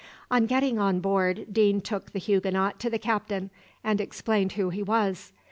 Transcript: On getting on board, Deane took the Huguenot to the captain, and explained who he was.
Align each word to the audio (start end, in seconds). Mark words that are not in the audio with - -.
On 0.31 0.47
getting 0.47 0.79
on 0.79 0.99
board, 0.99 1.45
Deane 1.51 1.79
took 1.79 2.11
the 2.11 2.17
Huguenot 2.17 2.79
to 2.79 2.89
the 2.89 2.97
captain, 2.97 3.51
and 3.83 4.01
explained 4.01 4.53
who 4.53 4.71
he 4.71 4.81
was. 4.81 5.31